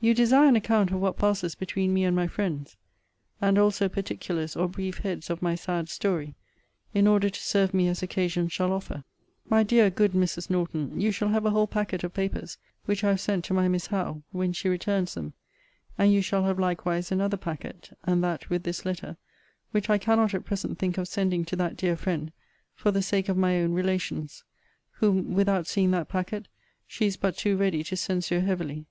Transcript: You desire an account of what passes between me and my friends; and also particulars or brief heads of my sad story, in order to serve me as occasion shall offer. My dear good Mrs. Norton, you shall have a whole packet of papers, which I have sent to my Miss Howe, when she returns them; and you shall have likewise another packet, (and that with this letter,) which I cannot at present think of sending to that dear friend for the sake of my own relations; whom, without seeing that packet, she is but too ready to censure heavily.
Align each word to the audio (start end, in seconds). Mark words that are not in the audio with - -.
You 0.00 0.14
desire 0.14 0.48
an 0.48 0.56
account 0.56 0.90
of 0.90 1.00
what 1.00 1.16
passes 1.16 1.54
between 1.54 1.94
me 1.94 2.02
and 2.02 2.16
my 2.16 2.26
friends; 2.26 2.76
and 3.40 3.56
also 3.56 3.88
particulars 3.88 4.56
or 4.56 4.66
brief 4.68 4.98
heads 4.98 5.30
of 5.30 5.42
my 5.42 5.54
sad 5.54 5.88
story, 5.88 6.34
in 6.92 7.06
order 7.06 7.30
to 7.30 7.40
serve 7.40 7.72
me 7.72 7.86
as 7.86 8.02
occasion 8.02 8.48
shall 8.48 8.72
offer. 8.72 9.04
My 9.48 9.62
dear 9.62 9.90
good 9.90 10.10
Mrs. 10.10 10.50
Norton, 10.50 11.00
you 11.00 11.12
shall 11.12 11.28
have 11.28 11.46
a 11.46 11.50
whole 11.50 11.68
packet 11.68 12.02
of 12.02 12.12
papers, 12.12 12.58
which 12.86 13.04
I 13.04 13.10
have 13.10 13.20
sent 13.20 13.44
to 13.44 13.54
my 13.54 13.68
Miss 13.68 13.86
Howe, 13.86 14.24
when 14.32 14.52
she 14.52 14.68
returns 14.68 15.14
them; 15.14 15.34
and 15.96 16.12
you 16.12 16.20
shall 16.20 16.42
have 16.46 16.58
likewise 16.58 17.12
another 17.12 17.36
packet, 17.36 17.96
(and 18.02 18.24
that 18.24 18.50
with 18.50 18.64
this 18.64 18.84
letter,) 18.84 19.18
which 19.70 19.88
I 19.88 19.98
cannot 19.98 20.34
at 20.34 20.44
present 20.44 20.80
think 20.80 20.98
of 20.98 21.06
sending 21.06 21.44
to 21.44 21.54
that 21.54 21.76
dear 21.76 21.96
friend 21.96 22.32
for 22.74 22.90
the 22.90 23.02
sake 23.02 23.28
of 23.28 23.36
my 23.36 23.58
own 23.60 23.72
relations; 23.72 24.42
whom, 24.94 25.32
without 25.34 25.68
seeing 25.68 25.92
that 25.92 26.08
packet, 26.08 26.48
she 26.88 27.06
is 27.06 27.16
but 27.16 27.36
too 27.36 27.56
ready 27.56 27.84
to 27.84 27.96
censure 27.96 28.40
heavily. 28.40 28.86